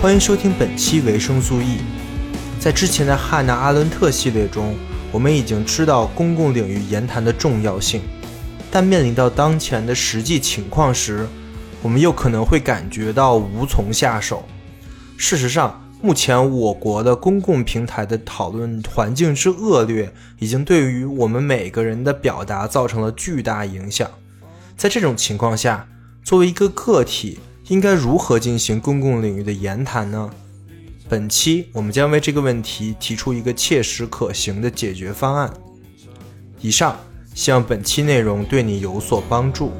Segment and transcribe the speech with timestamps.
[0.00, 1.78] 欢迎收听本期维生素 E。
[2.60, 4.76] 在之前的汉娜·阿伦特系列中，
[5.10, 8.02] 我们已经知道公共领域言谈的重要性，
[8.70, 11.26] 但面临到当前的实际情况时，
[11.82, 14.44] 我们又可能会感觉到无从下手。
[15.16, 24.08] 事实上，目前我国的公共平台的讨论环境之恶劣，已经对于我们每个人的表达造成了巨大影响。
[24.76, 25.88] 在这种情况下，
[26.22, 30.30] 作为一个个体，应该如何进行公共领域的言谈呢？
[31.08, 35.52] 本期我们将为这个问题提出一个切实可行的解决方案。
[36.60, 36.96] 以上，
[37.34, 39.72] 希望本期内容对你有所帮助。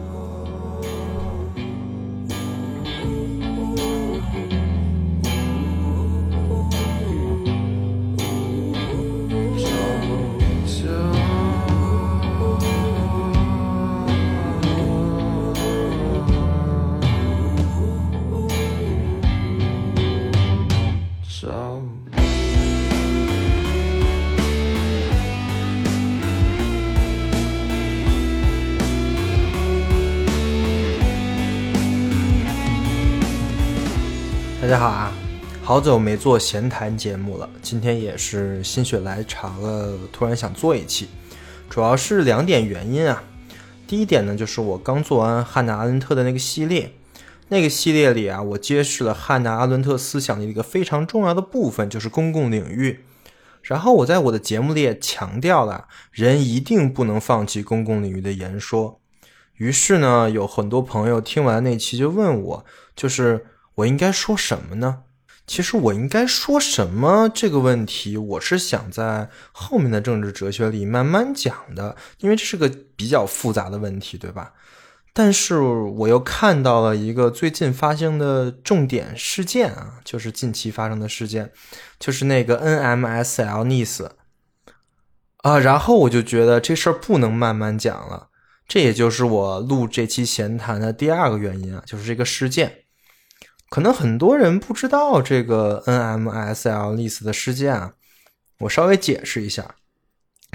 [35.79, 41.07] 好久没做闲谈节目了，今天也是心血来潮了，突然想做一期，
[41.71, 43.23] 主要是两点原因啊。
[43.87, 46.95] 第一点呢，就是我刚做完汉娜·阿伦特的那个系列，
[47.47, 53.05] 那个系列里啊，我揭示了汉娜·阿伦特思想的一个非常重要的部分，就是公共领域。
[53.63, 58.99] 然后我在我的节目里也强调了，人一定不能放弃公共领域的言说。
[59.55, 62.65] 于是呢，有很多朋友听完那期就问我，
[62.97, 63.47] 就是。
[63.79, 65.03] 我应该说什么呢？
[65.49, 74.53] 其实我应该说什么这个问题，我是想在后面的政治哲学里慢慢讲的，因为这是个比较复杂的问题，对吧？
[75.15, 81.51] 但是我又看到了一个最近发生的重点事件啊，就是近期发生的事件，
[81.99, 84.11] 就是那个 NMSL Nice
[85.39, 88.29] 啊，然后我就觉得这事儿不能慢慢讲了，
[88.69, 92.85] 这也就是我录这期闲谈的第二个原因啊，就是这个事件。
[93.69, 97.93] 可能很多人不知道这个 NMSL Nice 的事件啊，
[98.61, 99.75] 我稍微解释一下。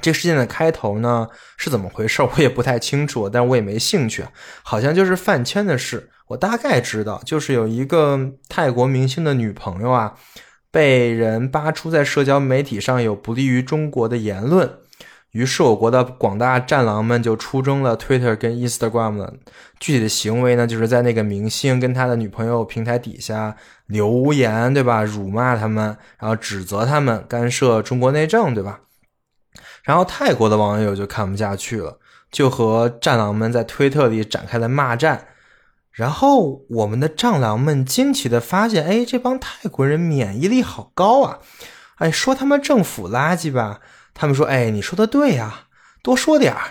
[0.01, 4.25] 这事件的开头呢是怎么回事，我也不太清楚，但我也没兴趣。
[4.63, 10.15] 好像就是饭圈的事，我大概知道，就是有一个泰国明星的女朋友啊，
[10.71, 14.79] 被人扒出在社交媒体上有不利于中国的言论。
[15.33, 19.33] 于是，我国的广大战狼们就出征了 Twitter 跟 Instagram 了。
[19.79, 23.55] 具体的行为呢，就是在那个明星跟他的女朋友平台底下
[23.87, 25.03] 留言，对吧？
[25.03, 28.81] 辱骂他们，然后指责他们干涉中国内政，对吧？
[29.83, 31.97] 然后泰国的网友就看不下去了，
[32.31, 35.29] 就和战狼们在推特里展开了骂战。
[35.91, 41.39] 然后，我们的战狼们惊奇的发现，哎，这帮泰国人免疫力好高啊！
[41.95, 43.79] 哎，说他们政府垃圾吧。
[44.13, 45.65] 他们说：“哎，你说的对呀，
[46.01, 46.61] 多说点儿。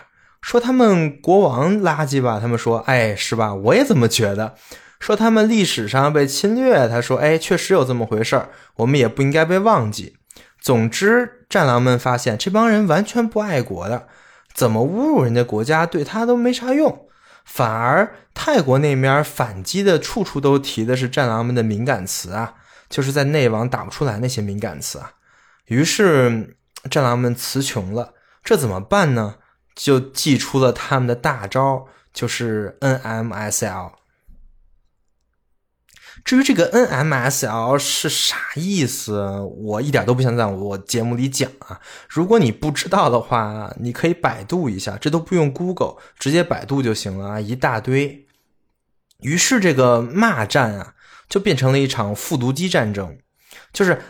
[0.41, 3.55] 说他们国王垃圾吧，他们说：哎，是吧？
[3.55, 4.57] 我也这么觉得。
[4.99, 10.17] 说他们历史上被侵略，他说：哎，确实有这么回事儿，我们也不应该被忘记。
[10.61, 14.09] 总之，战狼们发现这帮人完全不爱国的，
[14.53, 17.07] 怎么侮辱人家国家，对他都没啥用。
[17.45, 22.55] 反而泰国那面反击的，处处都提的是战狼们的敏感词啊，
[22.89, 25.13] 就是在内网打不出来那些敏感词啊。
[25.67, 26.57] 于是。”
[26.91, 29.37] 战狼们词穷了，这怎么办呢？
[29.75, 33.93] 就祭出了他们的大招，就是 NMSL。
[36.25, 41.81] 至于这个 NMSL 是啥意思，我一点都不想在我节目里讲啊。
[42.09, 48.27] 如果你不知道的话，你可以百度一下，这都不用 Google，直接百度就行了啊，一大堆。
[49.21, 50.95] 于是这个骂战啊，
[51.29, 53.19] 就变成了一场复读机战争，
[53.73, 54.03] 就是。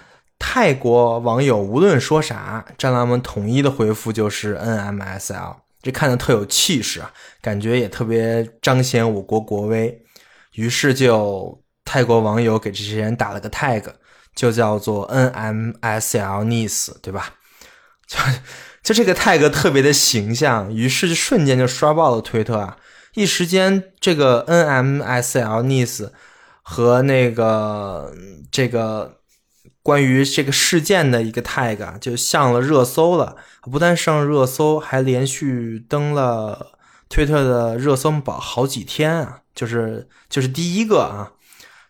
[0.45, 10.05] 泰国网友无论说啥，战狼们统一的回复就是 NMSL，这看着特有气势啊，感觉也特别彰显我国国威。
[10.55, 13.85] 于是就泰国网友给这些人打了个 tag，
[14.35, 17.35] 就叫做 NMSL Nice，对吧？
[18.09, 18.19] 就
[18.83, 22.77] 就这个 tag 特别的形象，于是就瞬间就刷爆了推特啊！
[23.15, 26.11] 一时间，这个 NMSL Nice
[26.63, 28.13] 和那个
[28.51, 29.22] 这个。
[29.83, 39.41] 关于这个事件的一个 tag 就上了热搜了，不但上热搜，还连续登了推特的热搜榜好几天啊！
[39.55, 41.33] 就是就是第一个啊，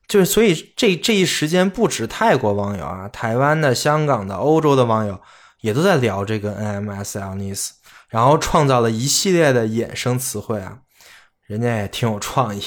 [0.09, 5.21] 就是所以这这一时间不止泰国网友啊，台湾的、香港的、欧洲的网友
[5.61, 7.71] 也都在聊这个 NMSL Nice，
[8.09, 10.79] 然后创造了一系列的衍生词汇啊，
[11.47, 12.63] 人家也挺有创意。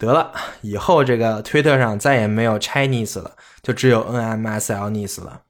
[0.00, 0.32] 得了，
[0.62, 3.32] 以后这个推特上再也没有 Chinese 了，
[3.62, 5.42] 就只有 nmslnes 了。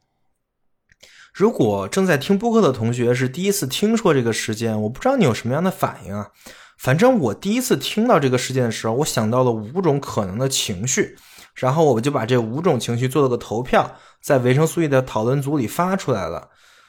[1.32, 6.30] 如果正在听播客的同学是第一次听说这个事件，我不知道你有什么样的反应啊？
[6.76, 11.16] 反正我第一次听到这个事件的时候，我想到了五种可能的情绪，
[11.54, 16.48] 然后我就把这五种情绪做了个投票，在维生素 E 的讨论组里发出来了，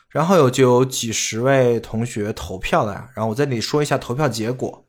[0.09, 4.83] 然后有就有几十位同学投票了呀，然后我在这里说一下投票结果。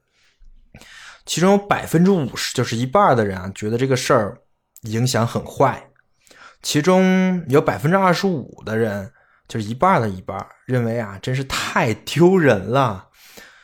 [1.25, 4.39] 其中有百分之五十，就是一半的人啊，觉得这个事儿
[4.83, 5.91] 影响很坏；
[6.63, 9.13] 其中有百分之二十五的人，
[9.47, 13.09] 就是一半的一半，认为啊，真是太丢人了；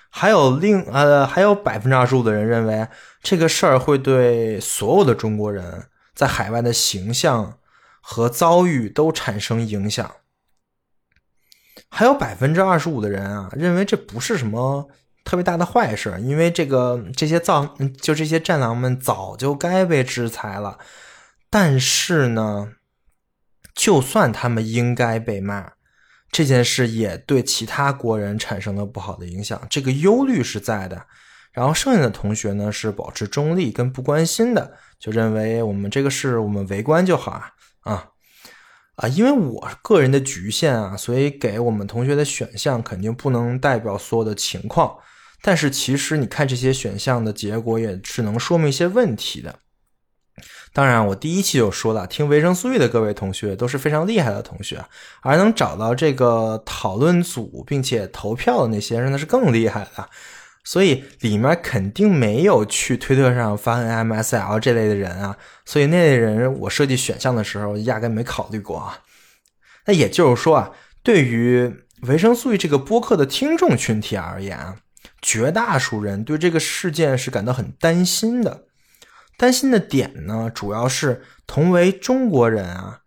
[0.09, 2.87] 还有另呃，还有百分之二十五的人认为
[3.23, 7.59] 这个事儿会对所有的中国人在海外的形象
[8.01, 10.07] 和遭遇都产生影响；
[11.89, 14.89] 还有百分之二十五的人啊，认为这不是什么。
[15.29, 20.79] 特别大的坏事，因为这个这些造就这些战狼们早就该被制裁了。
[21.51, 22.73] 但是呢，
[23.75, 25.73] 就算他们应该被骂，
[26.31, 31.05] 这件事也对其他国人产生了不好的影响，这个忧虑是在的。
[31.53, 38.09] 然后剩下的同学呢是保持中立跟不关心的，就认为我们这个事我们围观就好啊啊
[38.97, 39.09] 啊！
[39.09, 44.97] 因为我个人的局限啊，所以给我们同学的选项肯定不能代表所有的情况。
[45.43, 49.61] 但是其实你看这些选项的结果也是能说明一些问题的。
[50.73, 54.85] 当然，我第一期就说了，听维生素 E 的各位同学都是非常厉害的同学，
[55.23, 60.09] 而能找到这个讨论组并且投票的那些人那是更厉害的。
[60.63, 65.37] 所以里面肯定没有去推特上发 NMSL 这类的人啊。
[65.65, 69.01] 所以那类人我设计选项的时候压根没考虑过啊。
[69.87, 70.71] 那也就是说啊，
[71.03, 74.77] 对于维生素 E 这个播客的听众群体而言啊。
[75.21, 78.65] 绝大多数人对这个事件是感到很担心的，
[79.37, 83.01] 担心的点呢，主要是同为中国人啊，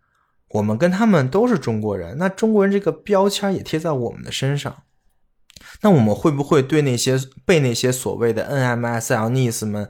[0.48, 4.82] 我们跟他们都是中国人，那中国人这个标签也贴在我们的身上，
[5.80, 9.88] 那我们会不会对那些被那些所谓的 NMSLnese 们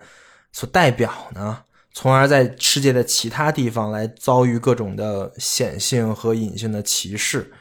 [0.52, 1.64] 所代表呢？
[1.94, 7.52] 从而在世界的其他地方来遭遇各种的显性和隐性的歧视？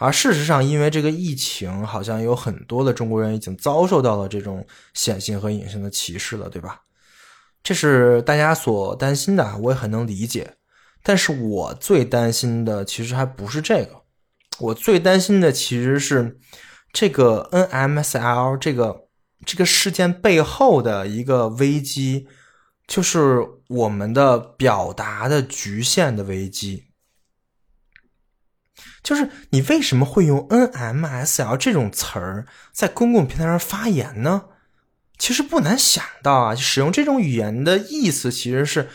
[0.00, 6.80] 而事实上，因为这个疫情，好像有很多的中国人已经遭受到了这种显性和隐性的歧视了，对吧？
[7.62, 10.54] 这是大家所担心的，我也很能理解。
[11.02, 14.02] 但是我最担心的其实还不是这个，
[14.58, 16.38] 我最担心的其实是
[16.92, 19.08] 这个 NMSL 这个
[19.44, 22.26] 这个事件背后的一个危机，
[22.86, 26.89] 就是我们的表达的局限的危机。
[29.02, 34.42] 就是你为什么会用 NMSL 这种词儿在公共平台上发言呢？
[35.18, 38.88] 其实不难想到啊，使用这种语言的意思其实是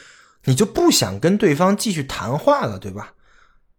[0.45, 3.13] 你就不想跟对方继续谈话了，对吧？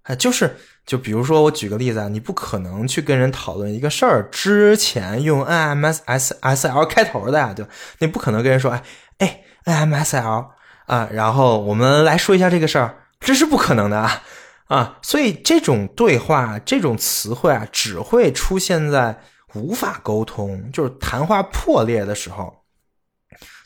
[0.03, 7.71] 哎，就是就比如说我举个例子啊，你不可能去跟人讨论一个事儿之前用 NMSSL 开头的呀，对吧？
[7.99, 8.83] 你不可能跟人说哎
[9.19, 10.47] 哎 NMSL
[10.87, 14.23] 啊，然后我们来说一下这个事儿，这是不可能的啊。
[14.67, 19.21] 啊，所以这种对话、这种词汇啊，只会出现在
[19.55, 22.53] 无法沟通，就是谈话破裂的时候。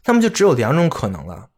[0.04, 1.48] 那么就只有两种可能了。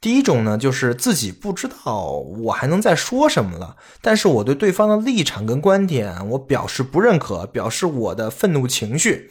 [0.00, 9.30] 第一种呢，就是自己不知道我还能再说什么了，但是我对对方的立场跟观点，我表示不认可，表示我的愤怒情绪。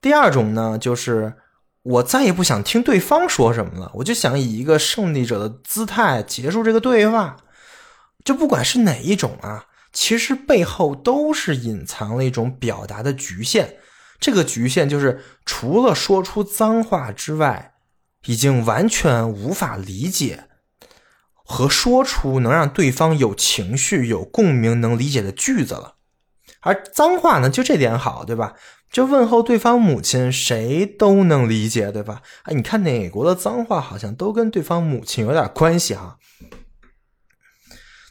[0.00, 1.34] 第二种呢，就是
[1.82, 7.36] 我再也不想听对方说什么了，我就想以一个胜利者的姿态结束这个对话。
[8.24, 13.76] 就不管是哪一种啊，其实背后都是隐藏了一种表达的局限。
[14.18, 17.74] 这个局限就是除了说出脏话之外，
[18.26, 20.44] 已经完全无法理解
[21.34, 25.96] 和说出能让对方有情绪、有共鸣、能理解的句子了。
[26.60, 28.54] 而脏话呢，就这点好，对吧？
[28.90, 32.22] 就问候对方母亲，谁都能理解，对吧？
[32.44, 36.16] 哎，你看哪国的脏话好像都跟对方母亲有点关系哈。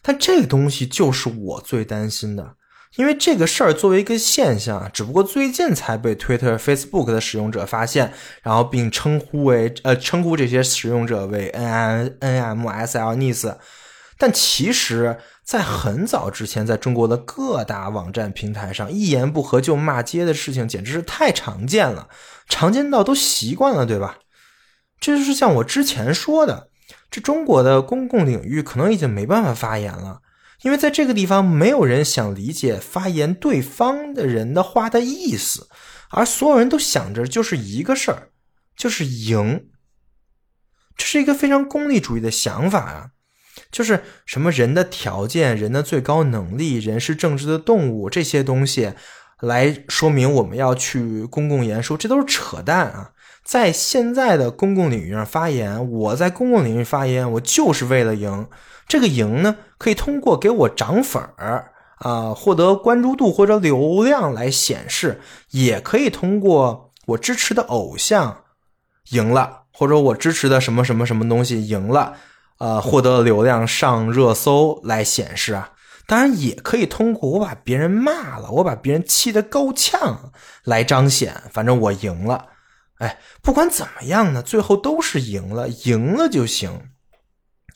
[0.05, 2.55] 但这个东西就是我最担心的，
[2.97, 13.55] 因为这个事儿作为一个现象，只不过最近才被 Twitter、Facebook 的使用者发现，然后并称呼为呃称呼这些使用者为 N N M S L Nis。
[14.17, 22.09] 但其实，在很早之前，在中国的各大网站平台上，一言不合就骂街的事情简直是太常见了，
[22.49, 24.19] 常见到都习惯了，对吧？
[24.99, 26.69] 这就是像我之前说的。
[27.13, 30.21] 这中国的公共领域可能已经没办法发言了，
[30.63, 35.69] 因为在这个地方没有人想理解发言对方的人的话的意思，
[36.09, 38.29] 而所有人都想着就是一个事儿，
[38.75, 39.67] 就是赢。
[40.97, 43.09] 这是一个非常功利主义的想法啊，
[43.71, 48.93] 就是什么人的条件、人的最高能力、人是政治的动物这些东西，
[49.39, 53.11] 来说明我们要去公共言说，这都是扯淡啊！
[53.43, 58.47] 在现在的公共领域上发言，我在公共领域发言，我就是为了赢。
[58.87, 65.21] 这个赢呢，可以通过给我涨粉儿啊，获得关注度或者流量来显示，
[65.51, 68.43] 也可以通过我支持的偶像
[69.09, 72.15] 赢了，或者我支持的什么什么什么东西赢了，
[72.59, 75.71] 呃，获得流量上热搜来显示啊。
[76.05, 80.31] 当然，也可以通过我把别人骂了，我把别人气得够呛
[80.63, 82.47] 来彰显，反正我赢了。
[83.03, 86.89] 哎，不管怎么样呢，最后都是赢了，赢了就行。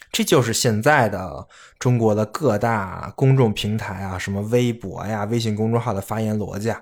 [0.09, 1.45] 这就是现在的
[1.77, 6.81] 中国的各大公众平台啊，什么微博呀、微信公众号的发言逻辑啊。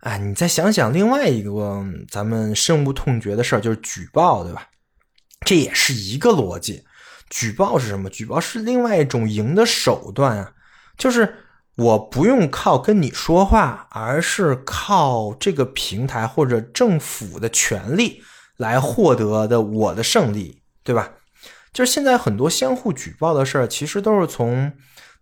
[0.00, 4.68] 哎，你再想想另外一个咱们深恶痛绝的事儿，就是举报，对吧？
[5.40, 6.84] 这也是一个逻辑。
[7.30, 8.10] 举报是什么？
[8.10, 10.52] 举报是另外一种赢的手段啊，
[10.98, 11.34] 就是
[11.76, 18.22] 我不用靠跟你说话，而是靠这个平台或者政府的权利
[18.56, 21.10] 来获得的我的胜利，对吧？
[21.72, 24.70] 就是现在很多相互举报的事儿，其实都是从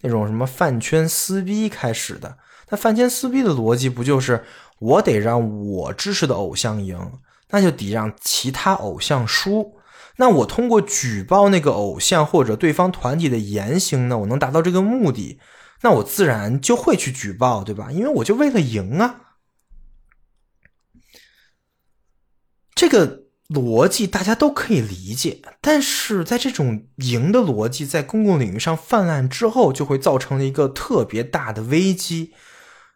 [0.03, 2.37] 那种什么饭圈撕逼开始的。
[2.69, 4.45] 那饭圈撕逼的逻辑不就是
[4.79, 7.13] 我得让我支持的偶像赢，
[7.51, 9.77] 那就得让其他偶像输。
[10.17, 15.39] 那我通过举报那个偶像或者对方团体的言行呢，我能达到这个目的，
[15.83, 17.91] 那我自然就会去举报，对吧？
[17.93, 19.37] 因为我就为了赢啊。
[22.75, 23.21] 这个。
[23.49, 32.33] 逻辑大家都可以理解，但是在这种赢的逻辑在公共领域上泛滥之后，就会造成了一个特别大的危机。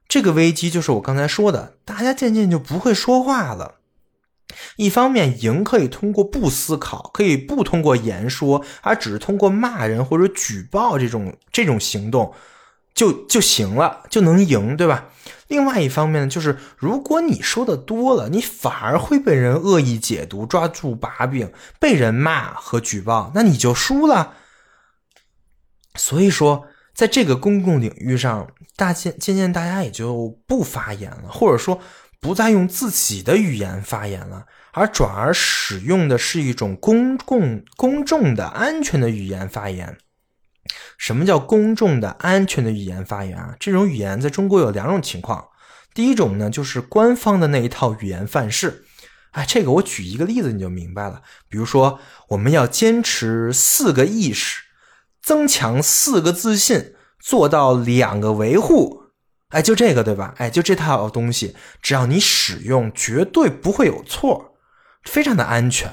[0.08, 3.80] 这个危机就是我刚才说的，大家渐渐就不会说话了。
[4.76, 12.32] 一方面，赢可以通过不思考，可以不通过言说，而只是通过骂人或者举报这种这种行动，
[12.96, 15.10] 就就行了，就能赢，对吧？
[15.48, 24.34] 另外一方面呢，就是如果你说的多了，你反而会被人恶意解读，抓住把柄，被人骂和举报，那你就输了。
[25.94, 31.80] 所以说，在这个公共领域上，大渐渐渐大家也就不发言了，或者说
[32.20, 39.96] 不再用自己的语言发言了，而转而使用的是一种公共、公众的安全的语言发言。
[40.98, 43.54] 什么叫公众的安全的语言发言啊？
[43.58, 45.48] 这种语言在中国有两种情况。
[45.94, 48.84] 第一种呢，就是官方的那一套语言范式。
[49.32, 51.22] 哎，这个我举一个例子你就明白了。
[51.48, 54.62] 比如说，我们要坚持四个意识，
[55.22, 59.04] 增强四个自信，做到两个维护。
[59.50, 60.34] 哎，就这个对吧？
[60.38, 64.56] 哎，就这套东西，只要你使用，绝对不会有错，
[65.04, 65.90] 非常的安全。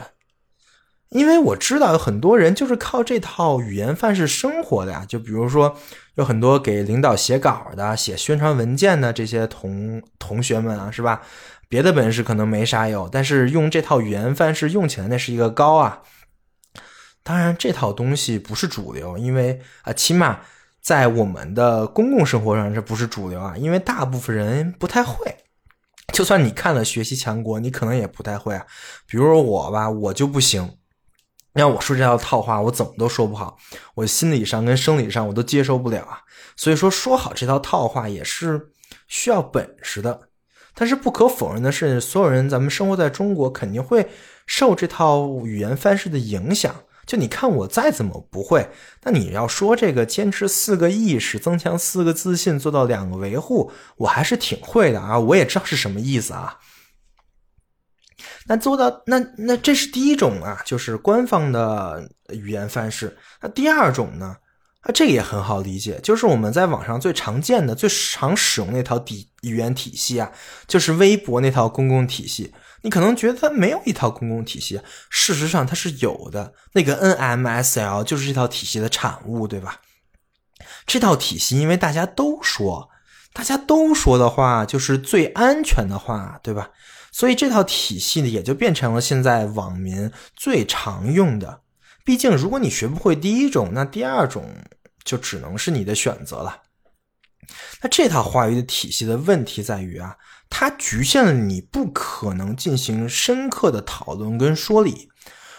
[1.14, 5.76] 因为我知道有很多人就是靠这套语言范式生活的呀，就比如说
[6.16, 11.22] 有很多给领导写稿的、写宣传文件的这些同同学们啊，是吧？
[11.70, 16.02] 别的本事可能没啥有，但是用这套语言范式用起来那是一个高啊。
[17.24, 20.42] 当然，这套东西不是主流，因为啊，起码
[20.82, 25.36] 在我们的公共生活上这不是主流啊，因为大部分人不太会。
[26.12, 28.66] 就算你看了《学习强国》，你可能也不太会啊。
[29.08, 30.78] 比如说我吧，我就不行。
[31.54, 33.58] 让我说这套套话，我怎么都说不好，
[33.96, 36.22] 我心理上跟生理上我都接受不了啊。
[36.56, 38.70] 所以说，说好这套套话也是
[39.08, 40.30] 需要本事的。
[40.76, 44.10] 但是不可否认的是，所有人咱们生活在中国，肯定会
[44.48, 46.74] 受这套语言范式的影响。
[47.06, 48.70] 就你看我再怎么不会，
[49.04, 55.20] 那你要说这个坚持四个意识，增强四个自信，做到两个维护，我还是挺会的啊。
[55.20, 56.58] 我也知道是什么意思啊。
[58.48, 63.18] 那做到那那这是第一种啊，就是官方的语言范式。
[63.42, 64.36] 那第二种呢？
[64.82, 70.30] 啊，这个也很好理解，就是我们在网上最常见的、最常使用那套底语言体系啊，
[70.68, 72.54] 就是微博那套公共体系。
[72.82, 76.54] 你可能觉得它没有一套公共体系，事实上它是有的。
[76.74, 79.80] 那个 NMSL 就是这套体系的产物，对吧？
[80.86, 82.90] 这套体系因为大家都说，
[83.32, 86.70] 大家都说的话就是最安全的话，对吧？
[87.14, 91.62] 所以这套体系呢，也就变成了现在网民最常用的。
[92.04, 94.54] 毕竟，如果你学不会第一种，那第二种
[95.06, 96.64] 就只能是你的选择了。
[97.82, 100.18] 那这套话语的体系的问题在于啊，
[100.50, 105.10] 它局限了你不可能进行深刻的讨论跟说理。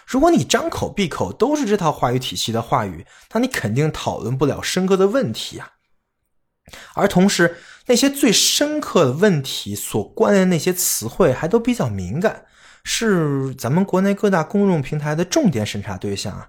[0.07, 5.71] 如果你张口闭口都是这套话语体系的话语，那你肯定讨论不了深刻的问题啊。
[6.95, 7.57] 而同时，
[7.87, 12.47] 那些最深刻的问题所关联那些词汇还都比较敏感，
[12.83, 16.49] 是咱们国内各大公众平台的重点审查对象啊。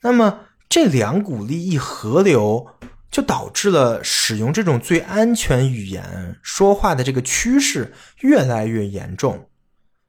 [0.00, 2.66] 那么这两股利益合流，
[3.10, 9.48] 就导致了使用这种最安全语言说话的这个趋势越来越严重，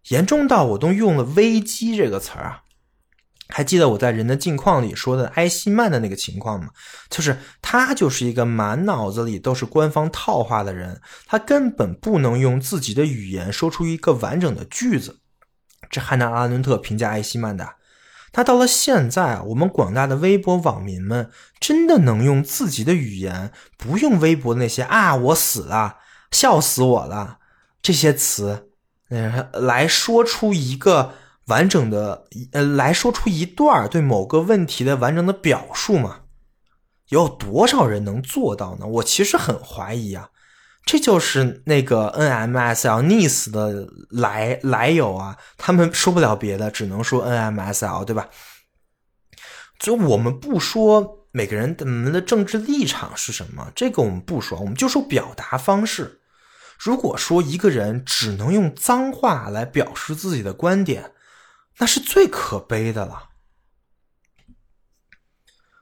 [0.07, 2.62] 严重到我都用了“危机”这个词儿啊。
[3.55, 6.69] 还记得我在《人的境况》里说的埃希曼的那个情况吗？
[7.07, 15.19] 就是他就是一个满脑子里都是官方套话的人，他根本不能用自己的语言说出一个完整的句子。
[15.91, 17.75] 这汉娜·阿伦特评价埃希曼的。
[18.33, 21.29] 那到了现在，我们广大的微博网民们
[21.59, 25.97] 真的能用自己的语言，不用微博那些啊我死了，
[26.31, 27.37] 笑死我了
[27.83, 28.69] 这些词，
[29.09, 31.13] 呃，来说出一个。
[31.47, 36.21] 完整的，呃，来说出一段对某个问题的完整的表述吗？
[37.09, 38.85] 有多少人能做到呢？
[38.85, 40.29] 我其实很怀疑啊。
[40.85, 45.37] 这就是那个 NMSL Nice 的来来由啊。
[45.57, 48.29] 他们说不了别的，只能说 NMSL，对吧？
[49.79, 56.19] 就我们不说每个人们的政治立场是什么，这个我们不说，我们就说表达方式。
[56.77, 61.12] 如果说一个人只能用脏话来表示自己的观点，
[61.79, 63.29] 那是最可悲的了，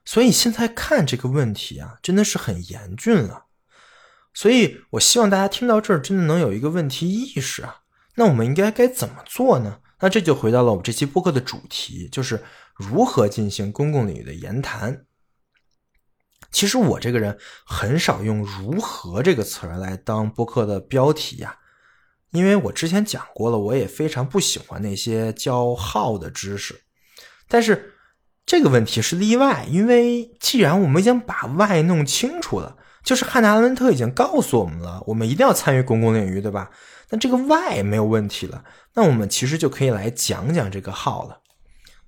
[0.06, 3.48] 所以现在看这个问题啊，真的是很严峻了。
[4.34, 7.82] 所以我希望大家听到这儿，真的能有一个问题意识啊。
[8.16, 9.82] 那我们应该该怎么做呢？
[10.00, 12.44] 那这就回到了我们这期播客的主题，就是
[12.74, 15.06] 如何进行公共领域的言谈。
[16.52, 21.60] 其实我这个人很少用“如何”这个词儿来当播客的标题呀。
[22.32, 26.82] 因为我之前讲过了，我也非常不喜欢那些教号的知识，
[27.48, 27.94] 但是
[28.46, 36.70] 这个问题是例外，因为既然我们已经把 Y 弄清楚了，就是汉娜·阿伦特已经告诉我们了，我们一定要参与公共领域，对吧？
[37.10, 38.64] 那这个 Y 没有问题了，
[38.94, 41.40] 那我们其实就可以来讲讲这个号了。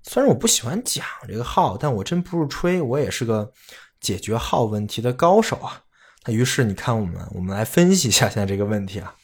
[0.04, 3.52] 虽然我不喜欢讲这个号，但我真不是吹，我也是个
[4.00, 5.84] 解决号问题的高手啊。
[6.26, 9.16] 那于是你看，我们我们来分析一下现在这个问题啊。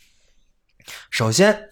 [1.10, 1.70] 首先，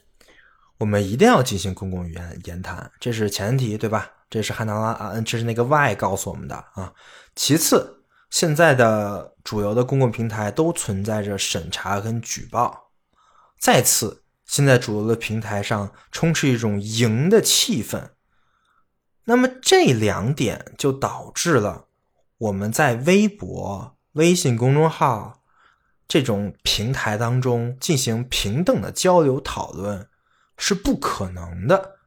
[0.77, 4.11] 我们一定要进行公共语言言谈，这是前提，对吧？
[4.29, 6.93] 这是汉娜拉啊，这是那个 Y 告诉我们的啊。
[7.35, 12.91] 其次，现在的主流的公共平台都存在着审查跟举报。
[13.59, 18.09] 再次，现在主流的平台上充斥一种赢的气氛。
[19.23, 21.87] 那么这两点就导致了
[22.37, 25.41] 我们在微博、微信公众号。
[26.07, 30.07] 这种平台当中进行平等的交流讨论
[30.57, 31.97] 是不可能的，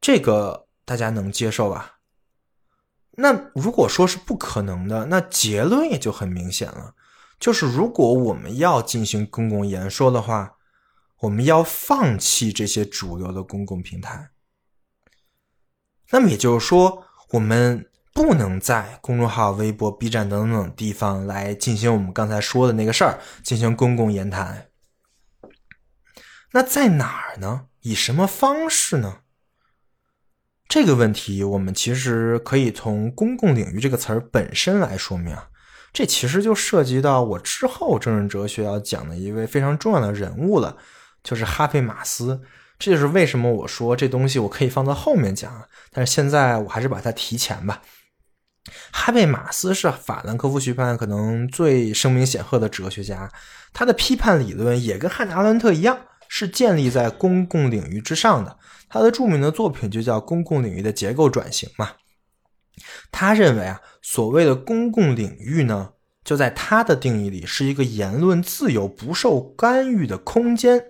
[0.00, 2.00] 这个大家能接受吧？
[3.12, 6.94] 那如果说是不可能的，那结论也就很明显了，
[7.40, 10.58] 就是如果我们要进行公共言说的话，
[11.20, 14.30] 我们要放弃这些主流的公共平台。
[16.10, 17.87] 那么也就是说，我们。
[18.18, 24.66] 不能在公众号、微博、B 站等等地方来进行我们刚才说的那个事儿，进行公共言谈。
[26.50, 27.66] 那在哪儿呢？
[27.82, 29.18] 以什么方式呢？
[30.66, 35.36] 这个问题我们其实可以从“公共领域”这个词儿本身来说明。
[35.92, 40.76] 这其实就涉及到我之后政治哲学要讲的一位非常重要的人物了，
[41.22, 42.42] 就是哈贝马斯。
[42.80, 47.80] 这就是为什么我说这东西我可以放到后面讲，但是现在我还是把它提前吧。
[48.92, 53.30] 哈贝马斯是法兰克福学派可能最声名显赫的哲学家，
[53.72, 58.58] 他的批判理论也跟汉娜·阿伦特一样，是建立在公共领域之上的。
[58.88, 61.92] 他的著名的作品就叫《公共领域的结构转型》嘛。
[63.10, 65.90] 他认为啊，所谓的公共领域呢，
[66.24, 70.84] 就在他的定义里是一个言论自由、不受干预的空间。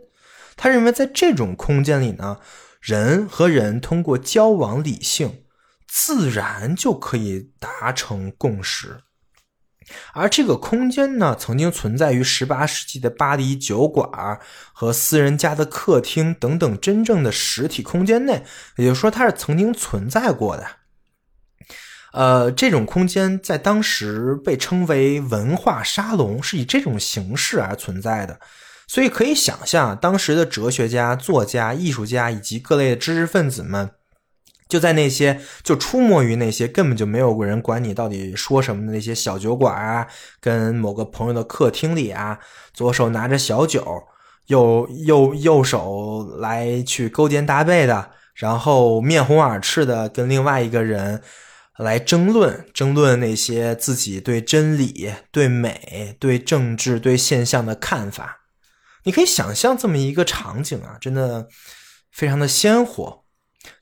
[0.56, 2.38] 他认为在这种空间里呢，
[2.80, 5.42] 人和人通过交往理性。
[5.90, 9.00] 自然就可以达成共识，
[10.12, 14.38] 而这个空间呢，曾经存在于十八世纪的巴黎酒馆
[14.74, 18.44] 和私人家的客厅等等真正的实体空间内，
[18.76, 20.66] 也就是说，它是曾经存在过的。
[22.12, 28.38] 呃，这种空间在当时被称为文化沙龙，是以这种形式而存在的。
[28.86, 33.90] 所以可以想象，当时的哲学家、作家、艺术家以及各类的知识分子们。
[34.68, 40.06] 就在那些就出没于那些根本就没有人管你到底说什么的那些小酒馆啊，
[40.40, 42.38] 跟某个朋友的客厅里啊，
[42.74, 44.02] 左手拿着小酒，
[44.46, 51.22] 右右右手来去勾肩搭背的，然后面红耳赤的跟另外一个人，
[51.78, 58.40] 来争论，争论那些自己对真理、对美、对政治、对现象的看法。
[59.04, 61.48] 你可以想象这么一个场景啊，真的
[62.12, 63.24] 非常的鲜活。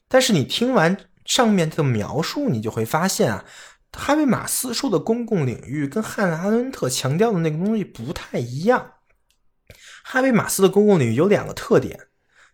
[0.09, 3.45] 但是你听完上面的描述，你就会发现啊，
[3.93, 8.95] 哈贝马斯说的公共领域跟汉娜·阿伦特强调的那个东西不太一样。
[10.05, 12.09] 哈贝马斯的公共领域有两个特点，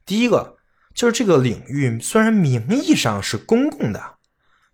[0.04, 0.56] 第一个
[0.94, 4.14] 就是这个领域虽然名义上是公共的。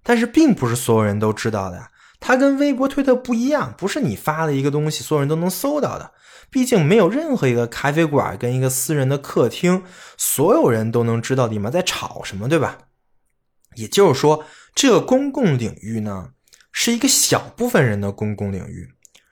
[0.00, 6.12] 但是并不是所有人都知道的，它跟微博、推特不一样，不是你发的一个东西，所有人都能搜到的。
[6.50, 9.84] 毕竟没有任何一个咖啡馆跟一个私人的客厅，
[10.16, 12.78] 所有人都能知道里面在吵什么，对吧？
[13.74, 16.30] 也就是说，这个公共领域呢，
[16.72, 18.88] 是一个小部分人的公共领域。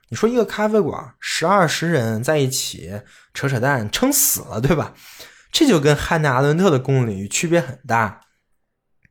[0.09, 3.01] 你说一个咖啡馆，十二十人在一起
[3.35, 4.95] 扯扯淡，撑死了，对吧？
[5.51, 8.21] 这就跟汉娜·阿伦特的公共领域区别很大。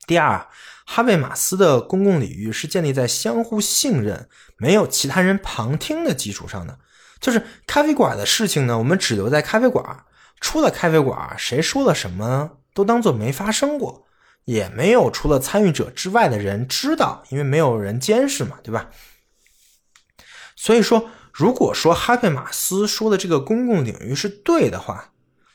[0.06, 0.48] 第二。
[0.88, 6.78] 哈贝马斯的公共领域是建立在相互信任、没有其他人旁听的基础上的。
[7.20, 10.06] 就是咖啡馆的事情呢，我们只留在咖啡馆，
[10.40, 14.06] 出了咖啡馆，谁说了什么都当做没发生过，
[14.44, 18.92] 也没有除了参与者之外的人知道，因为没有人监视嘛，对吧？
[20.56, 25.14] 所以说，如果说哈贝马斯说的这个公共领域是对的话，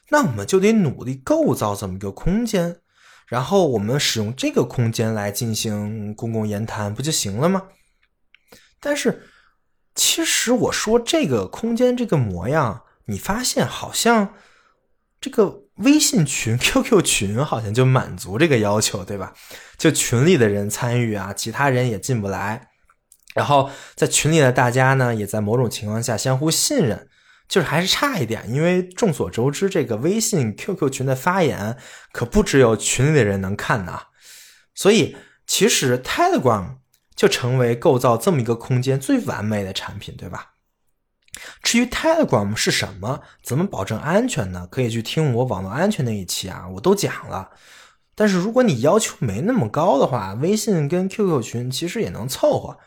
[0.09, 2.81] 那我们就得努力构造这么一个空间。
[3.31, 7.63] 然后我们使用这个空间来进行公共言谈，不就行了吗？
[8.81, 9.23] 但是，
[9.95, 14.35] 其实我说这个空间这个模样，你发现好像
[15.21, 19.33] 这个微信群、 QQ 群好像就满足这个要求，对吧？
[19.79, 22.69] 就群里的人参与啊，其他人也进不来。
[23.33, 27.09] 然后在群里的大家呢，也在某种情况下相互信任。
[27.51, 31.77] 就是还是差一点，因为众所周知，这个微信 QQ 群的发言
[32.13, 34.05] 可不只有群里的人能看呐，
[34.73, 35.17] 所以
[35.49, 36.77] 其实 Telegram
[37.17, 40.53] 就成为构造这么一个空间最完美的产品，对吧？
[41.61, 44.69] 至于 Telegram 是什么，怎么保证安全呢？
[44.71, 47.51] 可以去听我网络安全那一期啊，我都讲了。
[48.15, 52.79] 但是如果你要求没那么高的话，微信跟 QQ 群其实也能凑合。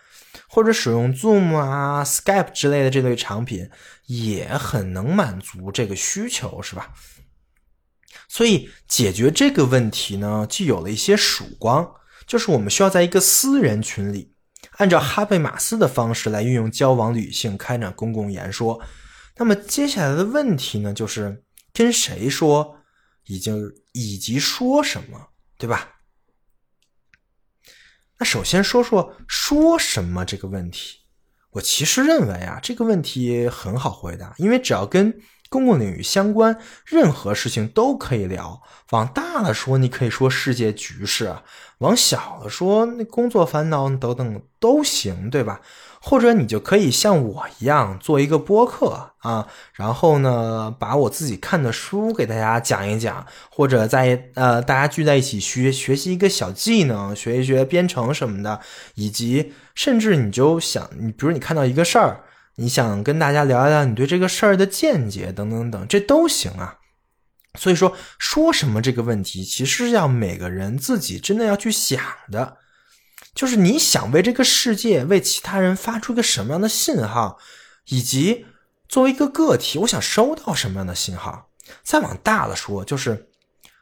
[0.53, 3.67] 或者使用 Zoom 啊、Skype 之类的这类产品，
[4.05, 6.93] 也很能满足这个需求，是吧？
[8.27, 11.91] 所以解决这个问题呢，就有了一些曙光，
[12.27, 14.31] 就是我们需要在一个私人群里，
[14.73, 18.79] 按照哈贝马斯的方式来运用交往女性开展公共言说。
[19.37, 22.77] 那么接下来的问题呢，就是跟谁说，
[23.25, 23.59] 已经
[23.93, 25.19] 以及说什么，
[25.57, 25.89] 对吧？
[28.23, 30.99] 首先说说说什么这个问题，
[31.51, 38.61] 我其实认为啊，这个问题很好回答，因为只要跟公共领域相关，任何事情都可以聊。
[38.89, 41.43] 往大了说，你可以说世界局势；
[41.77, 45.61] 往小了说，那工作烦恼等等都行，对吧？
[46.05, 58.59] 或者你就可以像我一样做一个播客啊，然后呢，把我自己看的书给大家讲一讲，或者在呃大家聚在一起学学习一个小技能，学一学编程什么的，
[58.95, 62.25] 以及甚至你就想，你比如你看到一个事儿，
[62.57, 66.79] 你想跟大家聊一聊你对这个事儿的见解等等等，这都行啊。
[67.57, 72.57] 所以说说什么这个问题，其实要每个人自己真的要去想的。
[73.35, 77.39] 就是你想为这个世界、为其他人发出一个什么样的信号，
[77.87, 78.45] 以及
[78.87, 81.49] 作为一个个体，我想收到什么样的信号。
[81.81, 83.29] 再往大了说，就是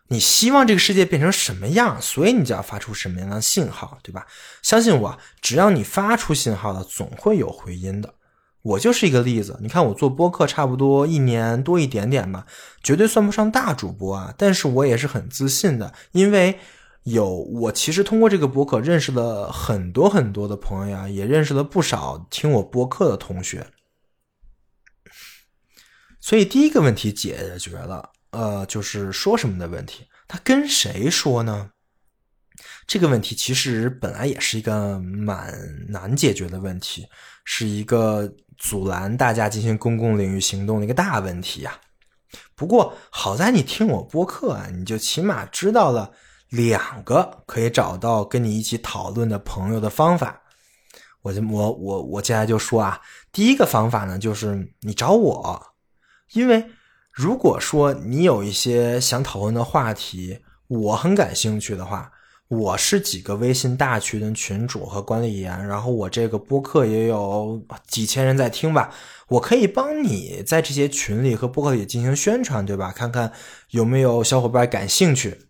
[0.07, 4.25] 你希望这个世界变成什么样，所以你就要发出什么样的信号，对吧？
[4.61, 8.13] 相信我，只要你发出信号了，总会有回音的。
[8.61, 9.59] 我就是一个例子。
[9.61, 12.45] 你看，我做播客差不多一年多一点点吧，
[12.81, 16.57] 绝对算不上大主播啊，但是我也是很自信的，因为。
[17.03, 23.65] 有我其实通过这个博客认识了很多很多的朋友呀，也认识了不少听我播客的同学。
[26.19, 30.05] 所以第一个问题解决了，呃，就是说什么的问题。
[30.27, 31.71] 他跟谁说呢？
[32.85, 35.51] 这个问题其实本来也是一个蛮
[35.87, 37.07] 难解决的问题，
[37.43, 41.79] 是一个阻拦大家进行公共领域行动的一个大问题呀。
[42.53, 46.13] 不过好在你听我播客啊，你就起码知道了。
[46.51, 50.41] 两个可以找到跟你一起讨论的朋友的方法，
[51.21, 52.99] 我就我我我接下来就说啊，
[53.31, 55.67] 第一个方法呢，就是你找我，
[56.33, 56.65] 因为
[57.09, 62.11] 如果说你有一些想讨论的话题，我很感兴趣的话，
[62.49, 68.93] 我是几个微信大群的群主和管理员，然后我这个播客也有几千人在听吧，
[69.29, 72.91] 我可以帮你在这些群里和播客里进行宣传，对吧？
[72.91, 73.31] 看看
[73.69, 75.47] 有没有小伙伴感兴趣。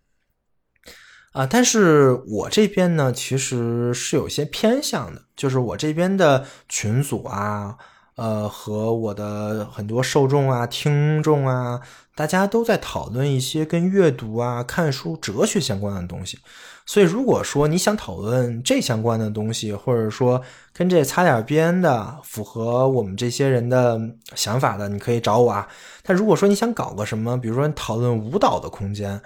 [1.32, 7.78] 啊，但是我这边呢，其实是有些偏向的，就是我这边的群组啊，
[8.16, 11.80] 呃，和我的很多受众啊、听众啊，
[12.16, 16.38] 大家都在讨论一些跟阅读啊、看书、哲学相关的东西。
[16.86, 20.42] 所以，如果说你想讨论这相关的东西，或者说
[20.74, 23.98] 跟这擦点边的，符合我们这些人的
[24.36, 25.66] 想法的，你可以找我啊。
[26.04, 29.22] 但如果说你想搞个什么，比如说讨论舞蹈的空间，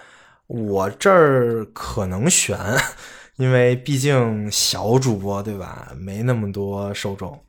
[0.47, 2.57] 我这儿可能悬，
[3.37, 7.43] 因为毕竟小主播对吧，没那么多受众。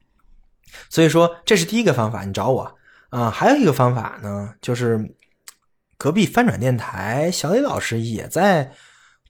[0.88, 2.76] 所以说，这是第一个方法，你找我
[3.10, 3.30] 啊。
[3.30, 5.14] 还有一个方法呢，就是
[5.96, 8.72] 隔壁翻转电台小李老师也在。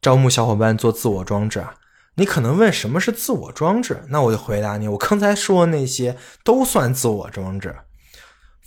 [0.02, 1.74] 招募小伙伴做自我装置啊！
[2.14, 4.04] 你可能问什么是自我装置？
[4.10, 7.74] 那我就回答你，我刚才说的那些都算自我装置。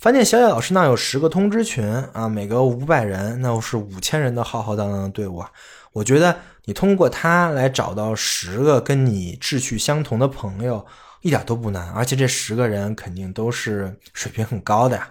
[0.00, 5.50] 饭店小野老师那有十个通知群啊，每个五百人，那是五千人的浩浩荡荡的队伍啊！
[5.92, 6.34] 我觉得
[6.64, 10.86] 你通过他来找到十个跟你志趣相同的朋友，
[11.20, 15.10] 一点都不难，而且这十个人肯定都是水平很高的呀。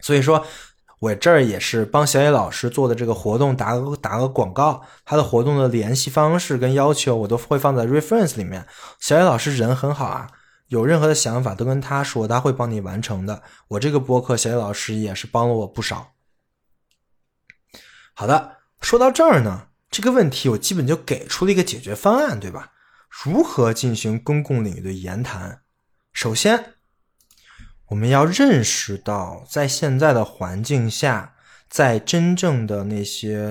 [0.00, 0.44] 所以说。
[1.00, 8.64] 我这儿也是帮小野老师做的这个活动打个打个广告，他的活动的联系方式跟要求我都会放在 reference 里面。
[9.00, 10.26] 小野老师人很好啊，
[10.68, 13.42] 有任何的想法都跟他说，他会帮你完成的。
[13.68, 16.12] 我这个播客，小野老师也是帮了我不少。
[18.14, 22.72] 好的，说到这儿呢，这个问题我基本就给出了一个解决方案，对吧？
[23.08, 25.60] 如何进行公共领域的言谈？
[26.12, 26.72] 首先。
[27.88, 31.34] 我们要认识到，在现在的环境下，
[31.68, 33.46] 在真正的那些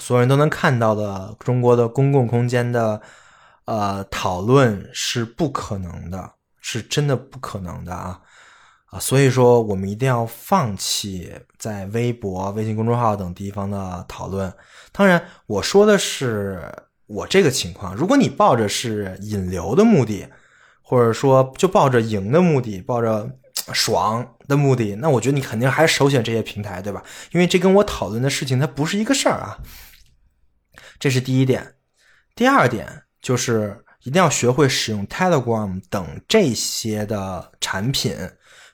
[0.00, 3.00] 所有人都能看到的中国的公共空间的，
[3.64, 8.20] 呃，讨论是不可能的，是真的不可能的啊
[8.86, 8.98] 啊！
[8.98, 14.52] 所以说，我们一定要放弃在微博、微信公众号等地方的讨论。
[14.90, 16.62] 当然，我说的是
[17.06, 17.94] 我这个情况。
[17.94, 20.28] 如果你抱着是引流的目的，
[20.82, 23.38] 或者说就抱着赢的目的，抱着。
[23.72, 27.00] 爽的目的，那我觉得你肯定还是首选这些平台，对吧？
[27.30, 29.56] 因为这跟我讨论的事情它不是一个事儿啊。
[30.98, 31.76] 这是第一点。
[32.34, 38.14] 第二点就是一定要学会使用 Telegram 等这些的产品，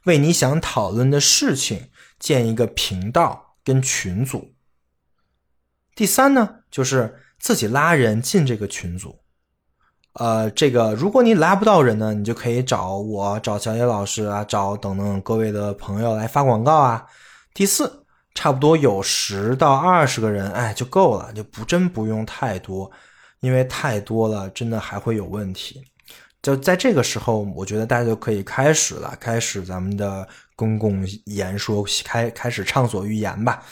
[0.05, 4.55] 为你想讨论的事情建一个频道跟群组。
[5.95, 9.21] 第三呢，就是自己拉人进这个群组。
[10.15, 17.07] 呃，这个如果你拉不到人呢，你就可以找我、找小野老师啊，找等等各位的朋友来发广告啊。
[17.55, 22.91] 第四，差不多有十到二十个人，哎，就够了，就不真不用太多，
[23.41, 25.83] 因为太多了，真的还会有问题。
[26.41, 33.63] 就在这个时候，我觉得大家就可以开始了，开始咱们的公共言说，开开始畅所欲言吧。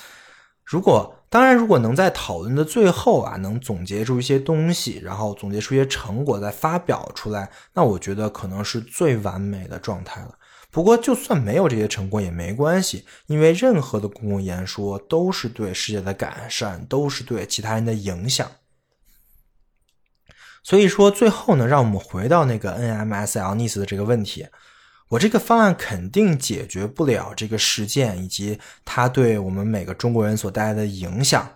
[0.64, 10.36] 如果当然，如果能在讨论的最后啊，能总结出一些东西，然后总结出一些成果再发表出来，那我觉得可能是最完美的状态了。
[10.72, 18.50] 不过，就算没有这些成果也没关系，因为任何的公共演说都是对世界的改善，都是对其他人的影响。
[20.68, 24.48] 所以说，最后呢，让我们回到那个 NMSL Nice 的这个问题。
[25.10, 31.48] 我这个方案肯定解决不了这个事件以及它对我们每个中国人所带来的影响，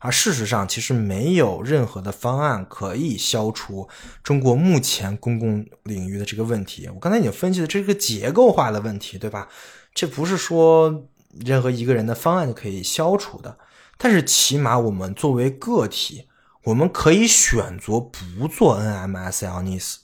[0.00, 3.88] 而事实上，其实没有任何的方案可以消除
[4.22, 6.86] 中国目前公共领域的这个问题。
[6.92, 9.48] 我刚才已经分析了，这是个结构化的问题，对吧？
[9.94, 11.06] 这不是说
[11.42, 13.56] 任何一个人的方案就可以消除的。
[13.96, 16.26] 但是起码我们作为个体，
[16.68, 19.96] 我们可以选择不做 NMSL Nice。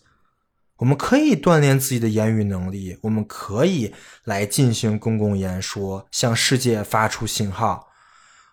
[0.77, 7.89] 我们可以锻炼自己的言语能力，我们可以来进行公共演说，向世界发出信号。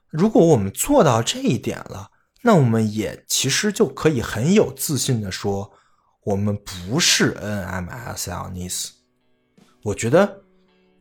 [0.09, 5.71] 如果我们做到这一点了，那我们也其实就可以很有自信的说，
[6.25, 8.89] 我们不是 NMSL Nice。
[9.83, 10.41] 我觉得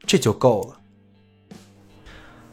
[0.06, 0.80] 这就够了。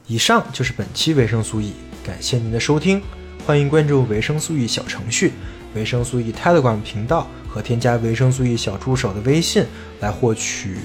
[0.07, 3.03] 以上就是本期维生素 E，感谢您的收听，
[3.47, 5.31] 欢迎关注维生素 E 小程序、
[5.73, 7.25] 维生素 E Telegram 频道。
[7.47, 9.63] 和添加维生素 E 小助手的微信
[10.01, 10.75] 来获取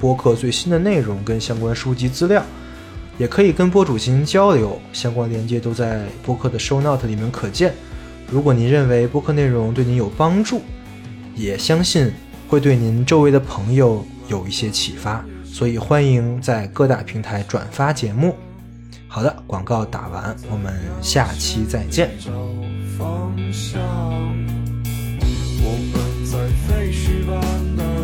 [0.00, 2.42] 播客最新的内容跟相关书籍资料，
[3.18, 7.74] 也可以跟播主进行交流，相关链接都在播客的 show note 里面可见。
[8.30, 10.62] 如果您认为播客内容对您有帮助，
[11.34, 12.10] 也相信
[12.48, 18.34] 会对您周围的朋友有一些启发，所以欢迎在各大平台转发节目。
[19.16, 22.10] 好的，广告打完，我们下期再见。
[26.30, 27.40] 在废墟般
[27.76, 27.95] 的。